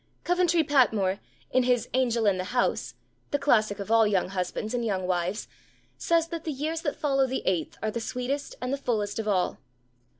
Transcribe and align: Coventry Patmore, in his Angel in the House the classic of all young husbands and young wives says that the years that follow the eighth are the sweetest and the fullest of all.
Coventry 0.23 0.63
Patmore, 0.63 1.19
in 1.51 1.61
his 1.61 1.87
Angel 1.93 2.25
in 2.25 2.39
the 2.39 2.43
House 2.45 2.95
the 3.29 3.37
classic 3.37 3.77
of 3.77 3.91
all 3.91 4.07
young 4.07 4.29
husbands 4.29 4.73
and 4.73 4.83
young 4.83 5.05
wives 5.05 5.47
says 5.95 6.27
that 6.29 6.43
the 6.43 6.51
years 6.51 6.81
that 6.81 6.95
follow 6.95 7.27
the 7.27 7.43
eighth 7.45 7.77
are 7.83 7.91
the 7.91 8.01
sweetest 8.01 8.55
and 8.63 8.73
the 8.73 8.77
fullest 8.77 9.19
of 9.19 9.27
all. 9.27 9.59